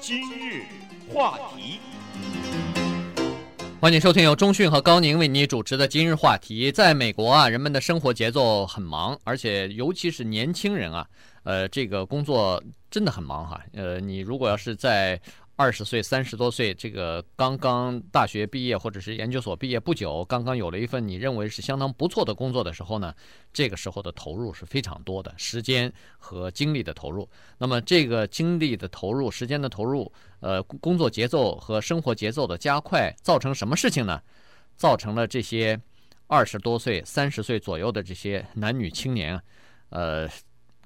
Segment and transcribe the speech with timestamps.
[0.00, 0.62] 今日
[1.12, 1.78] 话题，
[3.78, 6.72] 欢迎收听由中讯和高宁为你主持的今日话题。
[6.72, 11.06] 在美国啊，人们的生活节奏很忙，而且尤其是年轻人啊，
[11.42, 13.60] 呃，这个工作真的很忙哈。
[13.74, 15.20] 呃，你如果要是在
[15.60, 23.14] 二十岁、三十多岁，这个刚刚大学毕业或者是研究所毕业不久，刚刚有了一份你认为是相当不错的工作的时候呢，
[23.52, 27.28] 这个时候的投入是非常多的，时间和精力的投入。
[27.58, 30.10] 那么这个精力的投入、时间的投入，
[30.40, 34.18] 呃，工作节奏和生活节奏的加快，造成什么事情呢？
[34.78, 35.78] 造成了这些
[36.26, 39.38] 二十多岁、三十岁左右的这些男女青年，
[39.90, 40.26] 呃。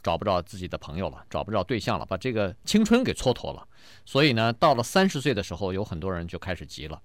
[0.04, 3.66] 找不着自己的朋友了，找不着对象了，把这个青春给蹉跎了。
[4.04, 7.02] 所以呢，到了三十岁的时候，有很多人就开始急了。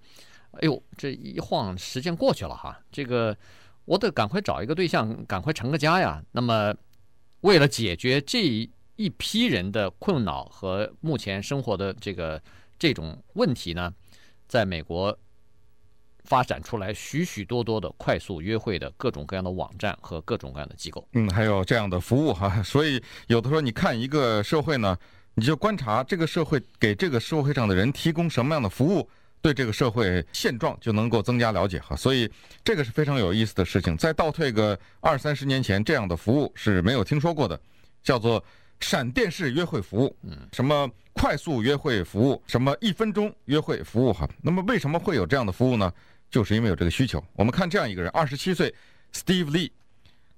[0.52, 3.35] 哎呦，这一晃时间过去了哈，这个
[3.85, 6.22] 我得赶快找一个对象，赶快成个家呀。
[6.34, 6.75] 那么，
[7.41, 12.39] 为了解决这一批人的困扰和目前生活的这个
[12.78, 13.91] 这种问题呢，
[14.47, 15.17] 在美国。
[16.30, 22.61] 发展出来许许多多的快速约会的各种各样的网站和各种各样的机构，嗯，还有这样的服务哈。
[22.61, 24.95] 所以有的时候你看一个社会呢，
[25.33, 29.09] 你就观察这个社会给这个社会上的人提供什么样的服务，
[29.41, 31.95] 对这个社会现状就能够增加了解哈。
[31.95, 32.30] 所以
[32.63, 33.97] 这个是非常有意思的事情。
[33.97, 37.59] 再倒退个二三十年前，这样的服务是没有听说过的，
[38.03, 38.44] 叫做
[38.80, 44.30] 闪电式约会服务，嗯，什么快速约会服务，什么一分钟约会服务哈。
[44.44, 45.91] 那么为什么会有这样的服务呢？
[46.30, 47.23] 就是因为有这个需求。
[47.33, 48.73] 我们看这样一个人，二十七岁
[49.13, 49.72] ，Steve Lee，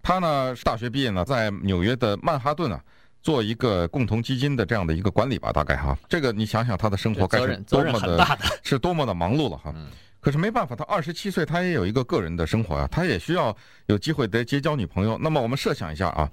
[0.01, 2.83] 他呢是大学毕业呢，在纽约的曼哈顿啊，
[3.21, 5.97] 做一个共同基金的这样的一个管理吧，大概哈。
[6.09, 9.73] 这个你想想他的生活该 是多么的，是多么的忙碌了哈。
[10.19, 13.55] 可是没办法，他二十七岁，他也有一个个人的生活啊，他也需要
[13.87, 15.17] 有机会得结交女朋友。
[15.17, 16.29] 那么我们设想一下啊，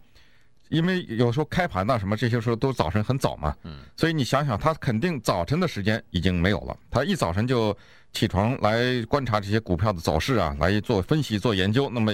[0.68, 3.54] 因为有时候开盘呐什么这些时候都早晨很早嘛，
[3.96, 7.76] 所以你想想，他肯定早晨的时间已经没有了，他一早晨就。
[8.10, 11.90] 起床来观察这些股票的走势啊，来做分析、做研究。
[11.90, 12.10] 那么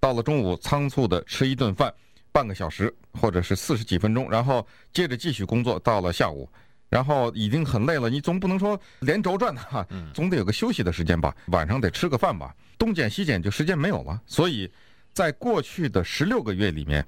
[0.00, 1.90] 到了中午，仓促的吃一顿饭，
[2.32, 5.78] 半个小时或者是四十几分钟，然后接着继续工作。
[5.78, 6.50] 到了下午，
[6.88, 11.32] 然后已经很累了，你总不能说连轴转的哈，总得有个休息的时间吧？
[11.46, 12.52] 晚上得吃个饭吧？
[12.76, 14.20] 东减西减就时间没有了。
[14.26, 14.68] 所以
[15.12, 17.06] 在过去的十六个月里面，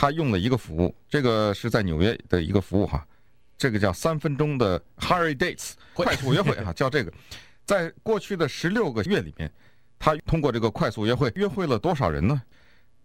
[0.00, 3.04] 他用了一个服务，这个是在纽约的一个服务哈，
[3.56, 7.12] 这个叫三分钟的 Hurry Dates 快速约会哈， 叫这个。
[7.66, 9.50] 在过去的十六个月里面，
[9.98, 12.40] 他通过这个快速约会，约会了多少人呢？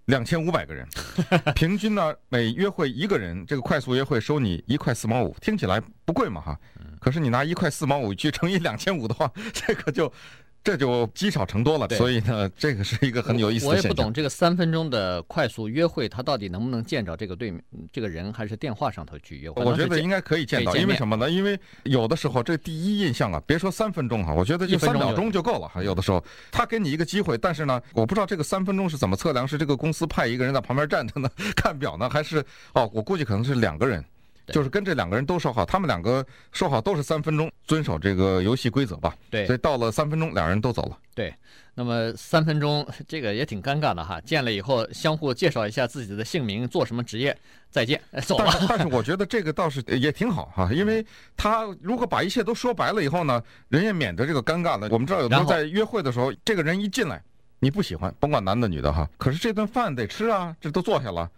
[0.06, 0.88] 两千五百个人，
[1.56, 6.60] 平均呢，每约会一个人，这个快速约会收你一块四毛五，听起来不贵嘛哈。
[7.02, 10.14] 可是你拿一块四毛五去乘以两千五的话，这个就。
[10.64, 13.72] 这就积少成多了，所以呢，这个是一个很有意思的。
[13.72, 19.62] 我也不懂这个三分钟的快速约会，他到底能不能见着这个对面这个人，还是电话上头去约会？
[19.62, 21.30] 我觉得应该可以见到，因为什么呢？
[21.30, 25.84] 因为有的时候这第一印象啊，别说三分钟哈，我觉得就三秒钟就够了哈。
[25.84, 32.44] 有的时候他给你一个机会，但是呢，我不知道这个三分钟是怎么测量，是这个公司派一个人在旁边站着呢， 看表呢，还是
[32.74, 34.02] 哦，我估计可能是两个人。
[34.48, 39.16] 就是跟这两个人都说好，他们两个说好都是三分钟，遵守这个游戏规则吧。
[39.30, 40.98] 对，所以到了三分钟，两人都走了。
[41.16, 41.34] 对，
[41.76, 44.20] 那么三分钟这个也挺尴尬的哈。
[44.22, 47.38] 见了以后，相互介绍一下自己的姓名，做什么职业，
[47.70, 48.46] 再见， 走了。
[48.52, 51.06] 但是，但是我觉得这个倒是也挺好哈，因为
[51.38, 54.88] 他如果把一切都说白了以后呢，人也免得这个尴尬了。
[54.92, 57.22] 我们知道有的时候在约会的时候，这个人一进来，
[57.60, 61.30] 你不喜欢，甭管男的女的哈，可是这顿饭得吃啊，这都坐下了。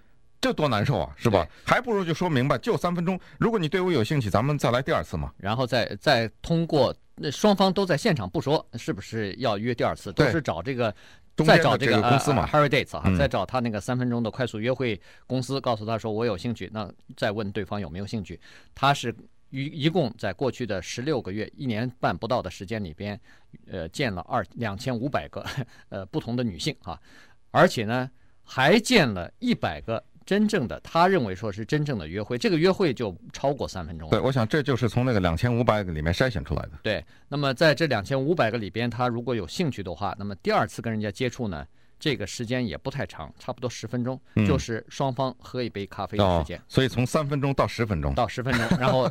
[0.45, 1.47] 这多难受啊，是吧？
[1.65, 3.19] 还不如就说明白，就三分钟。
[3.39, 5.33] 如果你对我有兴趣，咱们再来第二次嘛。
[5.37, 10.13] 然后再再通过，那双方都在现场不说，是不是要约第二次？
[10.13, 10.93] 都是找这个，
[11.37, 16.69] 再找这个公司嘛，Hurry Dates 哈，再找他那个三分钟的快速约会公司，告诉他说我有兴趣。
[16.71, 18.39] 那再问对方有没有兴趣。
[18.75, 19.11] 他是
[19.49, 23.19] 一一共在过去的十六个月、一年半不到的时间里边，
[23.67, 25.43] 呃，见了二两千五百个
[25.89, 27.01] 呃不同的女性啊，
[27.49, 28.07] 而且呢
[28.43, 30.03] 还见了一百个。
[30.25, 34.11] 真正的，他认为说是真正的约会，这个约会就超过三分钟了。
[34.11, 36.71] 对，我想这就是从那个两千五百个里面筛选出来的。
[36.81, 41.63] 对，那么在这两千五百个里边，他如果有兴趣的话，那么第二次跟人家接触呢，
[41.99, 46.59] 这个时间也不太长，差不多十分钟，就是双方喝一杯咖啡的时间。
[46.67, 48.15] 所以从三分钟到十分钟。
[48.15, 49.07] 到十分钟，然后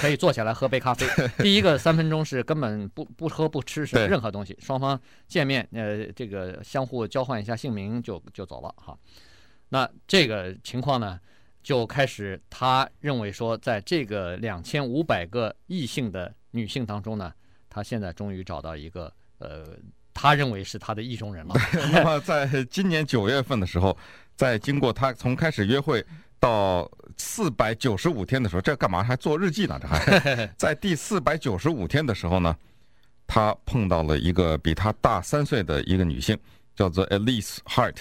[0.00, 1.06] 可以坐下来喝杯咖啡。
[1.44, 8.98] 第一个三分钟是根本不不喝不吃是任何东西，双方见面，呃，这个相互交换一下姓名就就走了哈。
[9.68, 11.18] 那这个情况呢，
[11.62, 17.32] 就开始他认为说，在这个两千五百个异性的女性当中呢，
[17.68, 19.66] 他现在终于找到一个呃，
[20.14, 21.54] 他认为是他的意中人了。
[21.92, 23.96] 那么在今年九月份的时候，
[24.36, 26.04] 在经过他从开始约会
[26.38, 29.78] 到四百九十五天的时候，这干嘛还做日记呢？
[29.82, 32.56] 这还 在第四百九十五天的时候呢，
[33.26, 36.38] 他碰到了一个比他大三岁的一个女性，
[36.76, 37.96] 叫做 Elise Hart。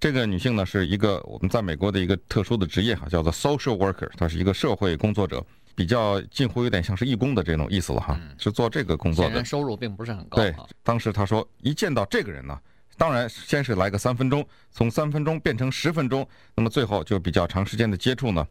[0.00, 5.44] 这个女性呢，是一个我们在美国的一个特殊的职业哈，叫做 social worker，她是一个社会工作者，
[5.74, 9.44] 比较近乎有点像是义工的这种意思了哈，是做这个工作的。
[9.44, 10.36] 收入并不是很高。
[10.36, 12.58] 对，当时她说，一见到这个人呢。
[12.96, 18.46] 当然，先是来个三分钟，从三分钟变成十分钟，那么最后就比较长时间的接触呢。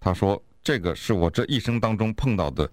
[0.00, 2.68] 她说：“这个是我这一生当中碰到的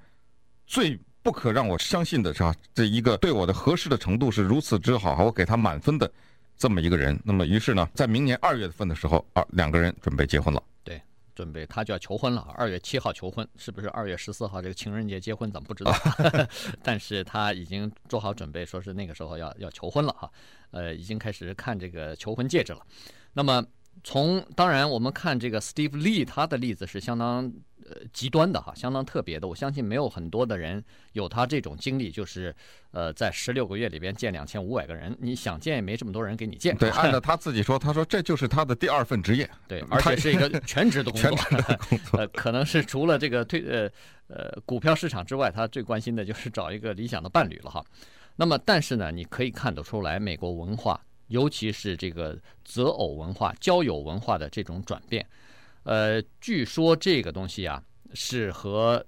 [0.66, 2.54] 最不可让我相信的，是吧？
[2.74, 6.12] 这一个对我的合适的程度是如此之好，我给他满分的
[6.60, 7.20] 这么一个人。
[7.24, 11.02] 那么，于是呢，在明年二月份的时候，啊，两个人准备结婚了。”对
[11.34, 15.50] 准备他就要求婚了，二月七号求婚，是不是二月十四号这个情人节结婚？
[15.50, 15.92] 咱们不知道，
[16.84, 20.30] 但是他已经做好准备，说是那个时候要要求婚了哈，
[20.72, 22.82] 呃，已经开始看这个求婚戒指了。
[23.34, 23.66] 那么
[24.04, 27.52] 从当然我们看这个 Steve Lee 他的例子是相当。
[27.89, 29.47] 呃，极端的哈，相当特别的。
[29.47, 30.83] 我相信没有很多的人
[31.13, 32.56] 有他这种经历，就是
[32.91, 36.75] 呃，在十六个月里边见两千五百个人，你想见也没这么多人给你见。
[36.77, 39.50] 对， 按照他自己说，他说这就是他的第二份职业。
[39.68, 41.31] 对，而且是一个全职的工作。
[41.36, 42.19] 全职的工作。
[42.21, 43.89] 呃，可能是除了这个退呃
[44.27, 47.83] 呃股票市场之外，他最关心的就是找一个理想的伴侣了哈。
[48.36, 55.25] 那么，但是呢，你可以看得出来，美国文化，尤其是这个择偶文化、交友文化的这种转变。
[55.84, 57.81] 呃，据说这个东西啊，
[58.14, 59.06] 是和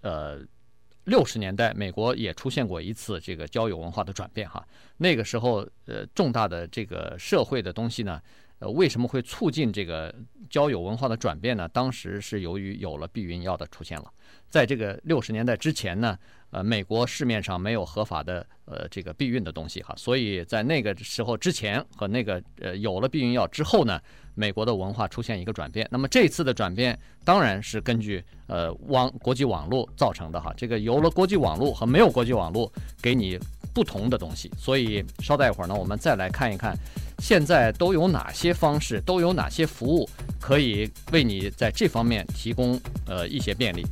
[0.00, 0.38] 呃
[1.04, 4.66] 六十年代美国也出现过一次这个交友文化的转变哈。
[4.96, 8.20] 那个时候，呃，重大的这个社会的东西呢，
[8.60, 10.14] 呃，为什么会促进这个
[10.48, 11.68] 交友文化的转变呢？
[11.68, 14.12] 当时是由于有了避孕药的出现了。
[14.48, 16.16] 在这个六十年代之前呢，
[16.52, 24.00] 呃，美国市面上没有合法的呃这个避孕的东西哈，所以在那个时候之前和那个呃有了避孕药之后呢。
[24.34, 30.50] 美国的文化出现一个转变，那么这次的转变当然是根据呃网国际网络造成的哈。
[30.56, 32.72] 这个有了国际网络和没有国际网络
[33.02, 33.38] 给你
[33.74, 36.74] 不同的东西，所以稍待一会儿呢，我们再来看一看
[37.18, 40.08] 现在都有哪些方式，都有哪些服务
[40.40, 43.84] 可以为你在这方面提供呃一些便利。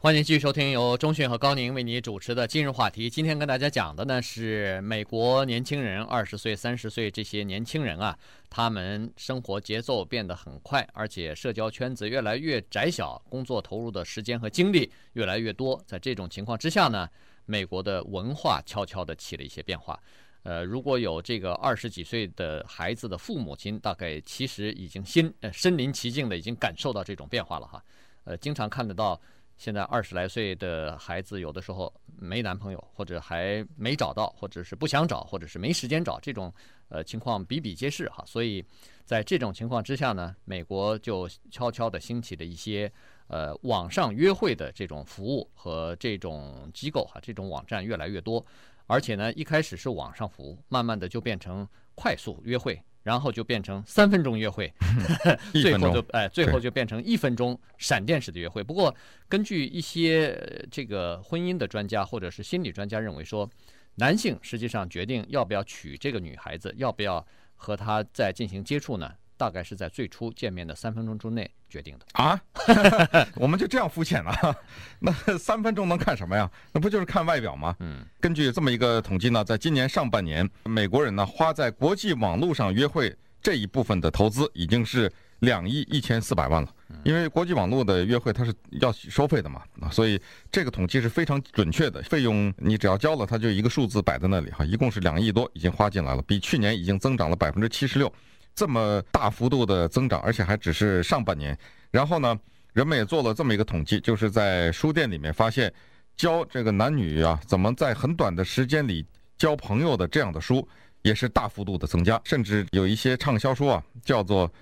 [0.00, 3.10] 欢迎继续收听由中讯和高宁为你主持的今日话题。
[3.10, 8.16] 今天跟大家讲的呢是美国年轻人，二十岁、三十岁这些年轻人啊，
[8.48, 15.82] 他们生活节奏变得很快，而且社交圈子越来越窄小，工作投入的时间和精力越来越多。
[15.84, 17.08] 在这种情况之下呢，
[17.44, 19.98] 美国的文化悄悄地起了一些变化。
[20.44, 27.82] 呃，如果有这个二十几岁的孩子的父母亲，大概其实已经心呃身临其境的已经感受到这种变化了哈。
[28.22, 29.20] 呃，经常看得到。
[29.58, 36.52] 现在二十来岁的孩子，有的时候没男朋友，或者还没找到，或者是不想找，或者是没时间找，这种
[36.88, 38.22] 呃情况比比皆是哈。
[38.24, 38.64] 所以
[39.04, 42.90] 在这种情况之下呢，美国就悄悄地兴起了一些
[43.26, 48.44] 呃网上约会的这种服务和这种机构哈，这种网站越来越多，
[48.86, 52.80] 而且呢，一开始是网上服务，慢慢的就变成快速约会。
[53.08, 54.70] 然后就变成三分钟约会，
[55.62, 58.62] 最后就哎，最后就变成一分钟闪电式的约会。
[58.62, 58.94] 不过，
[59.30, 60.38] 根据一些
[60.70, 63.48] 这个婚姻的专家或者是心理专家认为说，
[63.94, 67.26] 男性实际上决定要不要娶这个女孩子，要不要
[67.56, 69.10] 和她再进行接触呢？
[69.38, 72.38] 大概是在最初见面的三分钟之内决定的啊，
[73.36, 74.56] 我们就这样肤浅了？
[74.98, 76.50] 那三分钟能看什么呀？
[76.72, 77.74] 那不就是看外表吗？
[77.78, 86.68] 嗯，根据这么一个统计呢，在今年上半年，美国人呢花在国际网络上约会这一部分的投资已经是两亿一千四百万了。
[87.04, 92.02] 因为国际网络的约会它是要收费的嘛，所以这个统计是非常准确的。
[92.02, 98.12] 费用你只要交了，它就一个数字摆在那里哈，一共是两亿多已经花进来了，比去年已经增长了百分之七十六。
[98.58, 101.56] 这么大幅度的增长，而且还只是上半年。
[101.92, 102.36] 然后呢，
[102.72, 105.72] 人们也做了这么一个统计，就是在书店里面发现，
[106.16, 110.66] 教这个男女啊怎么在很短的时间里交朋友的这样的书，
[111.02, 112.20] 也是大幅度的增加。
[112.24, 114.48] 甚至有一些畅销书啊，叫做《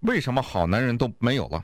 [0.00, 1.62] 为什么好男人都没有了》，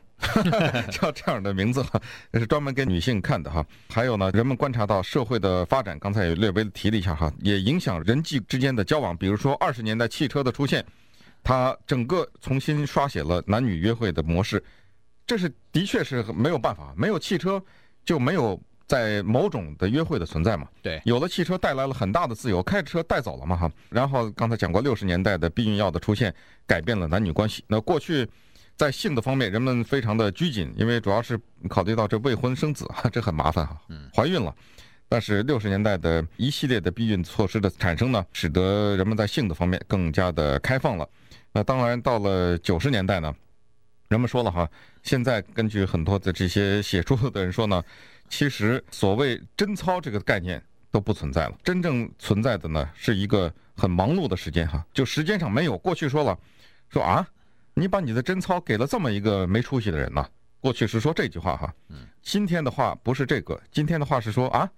[0.92, 1.82] 叫这样的名字，
[2.30, 3.64] 那是专门给女性看的哈。
[3.88, 9.16] 还有呢，人们观察到社会的发展，刚才也略微提了一下哈，也影响人际之间的交往。
[9.16, 10.84] 比如说二十年代汽车的出现。
[11.48, 14.62] 他整个重新刷写了男女约会的模式，
[15.26, 17.58] 这是的确是没有办法，没有汽车
[18.04, 20.68] 就没有在某种的约会的存在嘛。
[20.82, 23.72] 对，有了汽车带来了很大的自由，开着车带走了嘛哈。
[23.88, 26.34] 然后刚才讲过，六十年代的避孕药的出现
[26.66, 27.64] 改变了男女关系。
[27.66, 28.28] 那过去
[28.76, 31.40] 在性的方面，人们非常的拘谨，因为主要是
[31.70, 33.74] 考虑到这未婚生子哈，这很麻烦哈。
[33.88, 34.54] 嗯，怀孕了。
[35.08, 41.08] 但是六十年代的一系列的避孕措施的产生呢，使得人们在性的方面更加的开放了。
[41.52, 43.34] 那当然到了九十年代呢，
[44.08, 44.68] 人们说了哈，
[45.02, 47.82] 现在根据很多的这些写书的人说呢，
[48.28, 55.76] 其实所谓贞操这个概念都不存在了，真正存在的呢是一个很忙碌的时间哈，就时间上没有。
[55.78, 56.38] 过去说了，
[56.90, 57.26] 说啊，
[57.74, 60.26] 你把你的贞操给了这么一个没出息的人呢，
[60.60, 61.74] 过去是说这句话哈。
[62.22, 64.70] 今天的话不是这个，今天的话是说啊，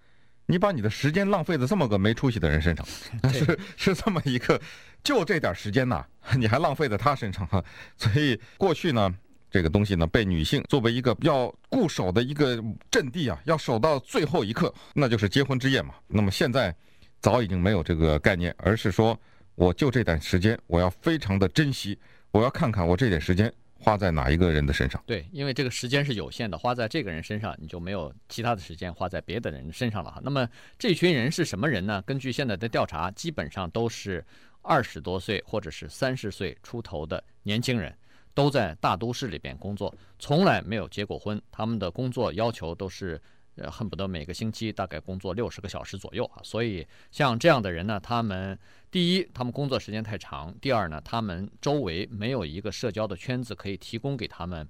[0.47, 2.87] 你把你的时间浪费在这么个没出息的人身上，
[3.33, 4.61] 是是这么一个，
[5.03, 6.05] 就这点时间呐，
[6.37, 7.63] 你还浪费在他身上哈。
[7.97, 9.15] 所以过去呢。
[9.53, 15.93] 这个东西呢，被女性作为一个要固守的一个阵地啊，要守到最后一刻，那就是结婚之夜嘛。
[16.07, 16.73] 那么现在
[17.19, 19.19] 早已经没有这个概念，而是说，
[19.57, 21.99] 我就这段时间，我要非常的珍惜，
[22.31, 25.03] 我要看看我这点时间花在哪一个人的身上。
[25.05, 30.21] 对，因为这个时间是有限的，花在这个人身上，你就没有其他的时间花在别的人身上了哈。
[30.23, 32.01] 那么这群人是什么人呢？
[32.03, 34.25] 根据现在的调查，基本上都是
[34.63, 37.97] 二十多岁或者是三十岁出头的年轻人。
[38.33, 41.39] 都在大都市里边工作，从来没有结过婚。
[41.51, 43.21] 他们的工作要求都是，
[43.57, 46.41] 呃，恨不得每个星期大概工作六十个小时左右啊。
[46.45, 48.57] 所以像这样的人呢，他们
[48.89, 54.67] 第一，他们工作时间太长；第二呢，他们周围没有一个社交的圈子可以提供给他们，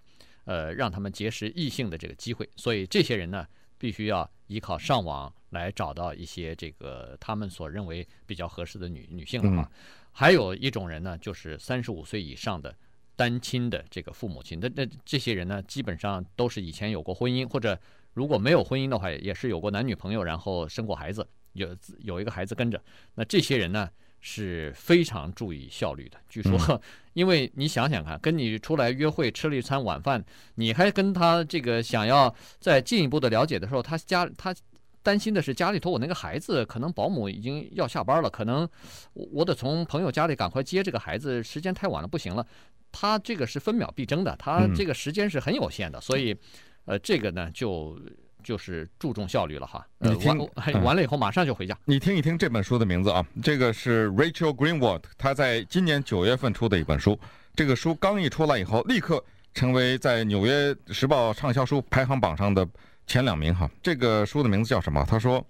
[0.46, 2.48] 呃，让他们结识异性的这个机会。
[2.56, 3.46] 所以这些人呢，
[3.80, 9.72] 必须要依靠上网来找到一些这个他们所认为比较合适的女女性了啊。
[10.12, 12.72] 还有一种人呢，就是三十五岁以上的。
[13.16, 17.78] 单亲的这个父母亲，那那这些人呢，基本上都是以前有过婚姻，或者
[18.14, 22.82] 如果没有婚姻的话，也是有过男女朋友，然后生过孩子，有有一个孩子跟着。
[23.14, 26.18] 那这些人呢是非常注意效率的。
[26.28, 26.80] 据说，
[27.14, 30.24] 因为你想想看，跟你出来约会吃了一餐晚饭，
[30.54, 34.54] 你还跟他这个想要再进一步的了解的时候，他家他
[35.02, 38.68] 担心的是家里头我那个孩子，可能保姆已经要下班了，可能
[39.14, 42.46] 我我得从朋友家里赶快接这个孩子，时间太晚了不行了。
[42.92, 46.36] 他这个是分秒必争的，他这个时间是很有限的，嗯、所以，
[46.84, 47.96] 呃，这个呢就
[48.42, 49.86] 就是注重效率了哈。
[49.98, 51.76] 你听，完完了以后马上就回家。
[51.84, 57.18] 你听一听这本书的名字啊，这个是 Rachel Greenwald，他在今年九月份出的一本书。
[57.54, 62.66] 这个书刚一出来以后，立刻成为在《纽约时报》畅销书排行榜上的
[63.06, 63.70] 前两名哈。
[63.82, 65.04] 这个书的名字叫什么？
[65.08, 65.44] 他说：“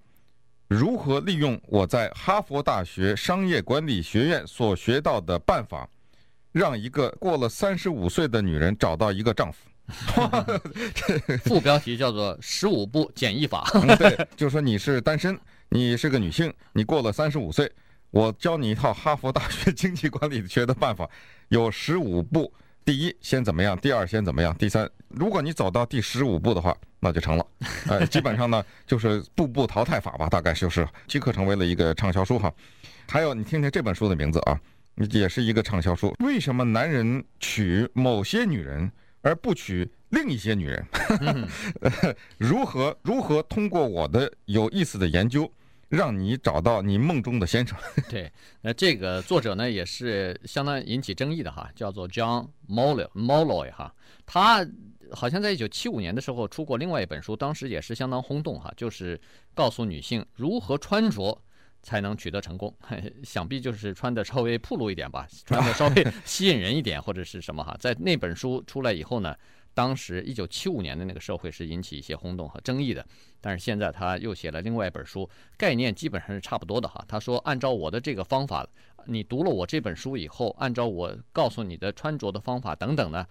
[0.69, 5.89] 如何利用我在哈佛大学商业管理学院所学到的办法。”
[6.53, 9.70] 让一个过了三十五岁的女人找到一个丈夫，
[11.45, 13.69] 副标题叫做“十五步简易法”。
[13.99, 17.71] 对，就是说你是单身，你是个女性，你过了三十五岁，
[18.11, 21.09] 我教你一套哈佛大学经济管理学的办法，
[21.49, 22.53] 有十五步。
[22.85, 23.77] 第一，先怎么样？
[23.79, 24.55] 第二，先怎么样？
[24.57, 27.47] 第三，如果你走到第十五步的话，那就成了。
[27.87, 32.53] 呃， 基本上呢，就是步步淘汰法吧，大概就是即刻成为了一个畅销书哈。
[33.09, 34.59] 还有，你听听这本书的名字啊。
[35.13, 36.15] 也是一个畅销书。
[36.19, 38.91] 为什么男人娶某些女人
[39.23, 40.87] 而不娶另一些女人？
[42.39, 45.51] 如何如何通过我的有意思的研究，
[45.89, 47.77] 让你找到你梦中的先生？
[48.09, 53.95] 对，那这个作者呢也是相当引起争议的哈，叫做 John Molloy Molloy 哈，
[54.27, 54.67] 他
[55.13, 59.21] 好像在一九七五年的时候出过另外一本书，当时也是相当轰动哈，就是
[59.55, 61.41] 告诉女性如何穿着。
[61.83, 62.75] 才能取得成功，
[63.25, 67.77] 想必就是穿的稍微暴露一点吧，穿的稍微 吸引人一点，或者是什么哈。
[67.81, 69.35] 在那本书出来以后呢，
[69.73, 73.05] 当时一九七五年的那个社会是引起一些轰动和争议的。
[73.41, 77.03] 但是现在他又写了另外一本书，概念基本上是差不多的哈。
[77.09, 78.69] 他说，按照我的这个方法，
[79.07, 83.27] 你读了我这本书以后，按照我告诉你的穿着的方法等等呢，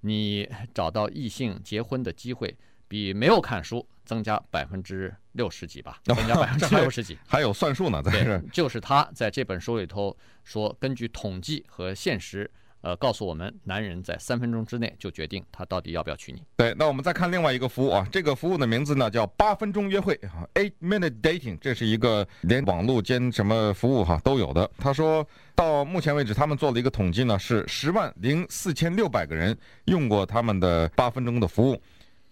[0.00, 2.54] 你找到异性结婚的机会
[2.86, 3.86] 比没有看书。
[4.08, 8.02] 增加百分之六十几吧，增加百分之 六十几，还有算数呢。
[8.02, 12.50] 对，就是他在这本书里头说，根据统计和现实，
[12.80, 16.42] 呃，告诉我们，男人在三分钟之内就决定他到底要不要娶你。
[16.56, 24.70] 对，那我们再看另外一个服务啊，这个服务的名字呢叫八分钟约会啊，Eight Minute Dating，这是一个连网络兼什么服务哈都有的。
[24.78, 31.78] 他说到目前为止，他们做了一个统计呢，是十万零四千六百个人用过他们的八分钟的服务。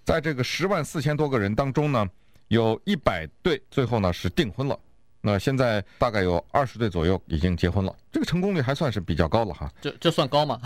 [0.06, 2.08] 在这个十万四千多个人当中呢，
[2.46, 4.78] 有一百对最后呢是订婚了。
[5.20, 9.68] 那现在大概有二十对左右已经结婚了，这个成功率还算是比较高了哈。
[9.80, 10.60] 这这算高吗？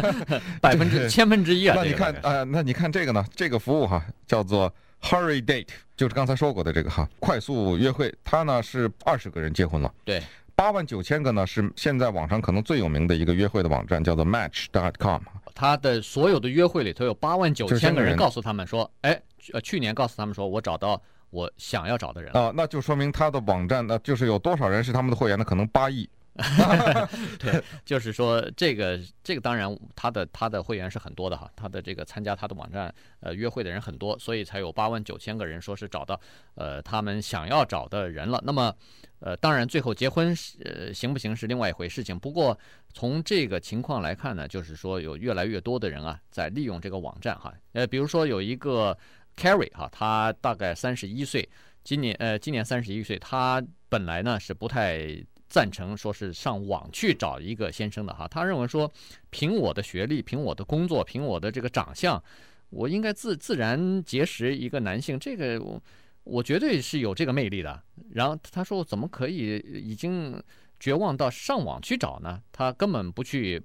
[0.62, 1.74] 百分之千分之一啊！
[1.76, 3.22] 那你看啊、呃，那你看这个呢？
[3.36, 8.10] 这个服务哈叫做 Hurry Date，就是刚才说过的这个哈，快速约会。
[8.24, 9.92] 它呢是二十个人结婚了。
[10.02, 10.22] 对。
[10.56, 15.20] 八万九千个呢是现在网上可能最有名的一个约会的网站，叫做 Match.com。
[15.58, 19.20] 他的所有的约会里头有八万九千个人告诉他们说，哎，
[19.52, 25.44] 呃，去年告诉他们说我找到我想要找的人啊，那就说明他的网站那就是有多少人是他们的会员呢？
[25.44, 26.08] 可能八亿
[27.36, 36.20] 对，就是说这个这个当然他的他的会员是很多的哈，他的这个参加他的网站呃约会的人很多，所以才有八万九千个人说是找到
[36.54, 38.40] 呃他们想要找的人了。
[38.46, 38.72] 那么
[39.18, 40.28] 呃当然最后结婚
[40.64, 42.16] 呃行不行是另外一回事情。
[42.16, 42.56] 不过
[42.94, 48.96] 从这个情况来看呢，就是说有越来越多的人啊在利用这个网站哈，呃比如说有一个
[49.36, 51.48] Carrie 哈，他大概三十一岁，
[51.82, 55.20] 今年呃今年三十一岁，他本来呢是不太。
[55.48, 58.90] 赞成说是上网去找一个先生的哈，他认为说，
[59.30, 62.22] 凭我的学历，凭我的工作，凭我的这个长相，
[62.68, 65.82] 我应该自自然结识一个男性，这个我
[66.24, 67.82] 我绝对是有这个魅力的。
[68.12, 70.42] 然后他说，我怎么可以已经
[70.78, 72.42] 绝望到上网去找呢？
[72.52, 73.62] 他根本不去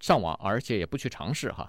[0.00, 1.68] 上网，而且也不去尝试哈。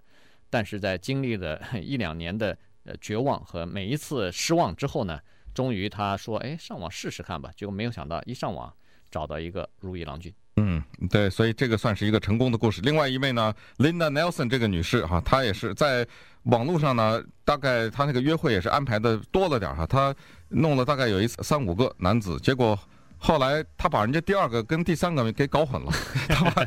[0.49, 5.19] 但是在经历了一两年的呃绝望和每一次失望之后呢，
[5.55, 7.51] 终于他说，哎，上网试试看吧。
[7.55, 8.71] 结果没有想到一上网。
[9.11, 12.81] 找到一个如意郎君，嗯，对，所以这个算是一个成功的故事。
[12.81, 16.07] 另外一位呢，Linda Nelson 这个女士哈，她也是在
[16.43, 20.13] 网络上呢，大概她那个约会也是安排的多了点哈，她
[20.49, 22.77] 弄了大概有一次三五个男子，结果。
[23.25, 25.91] 后来他把人家第二个跟第三个给搞混了，
[26.29, 26.63] 他把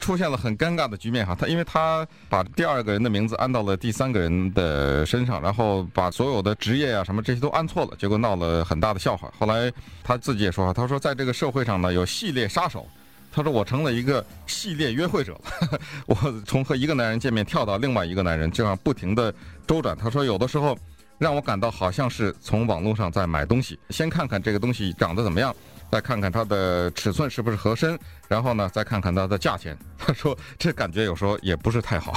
[0.00, 1.36] 出现了很尴尬的局面哈。
[1.38, 9.30] 他因为他把第二个人的名字安到了第三个人的身上，然后把所有的职业啊什么这些都安错了，结果闹了很大的笑话。
[9.38, 9.70] 后来
[10.02, 12.88] 他自己也说，他说在这个社会上呢，有系列杀手，
[13.30, 15.38] 他说我成了一个系列约会者，
[16.08, 19.30] 我从和一个男人见面跳到另外一个男人，这样不停的
[19.66, 19.94] 周转。
[19.94, 20.74] 他说有的时候
[21.18, 25.54] 让我感到好像是从网络上在买东西，先看看这个东西长得怎么样。
[25.90, 29.76] 再看看它的尺寸是不是合身，然后呢，再看看它的价钱。
[29.96, 32.12] 他说这感觉有时候也不是太好。